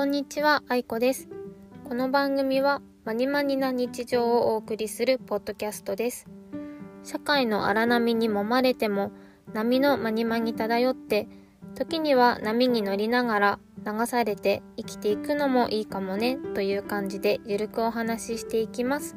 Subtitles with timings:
[0.00, 1.28] こんにちは、あいこです。
[1.84, 6.26] この番組はマニマニな日常をお送りするポッドキャストです。
[7.04, 9.12] 社会の荒波に揉まれても
[9.52, 11.28] 波のマニマに漂って
[11.74, 19.16] 時には波に乗りながら流されて生きていくのもいいかもねという感じでゆるくお話ししていきます。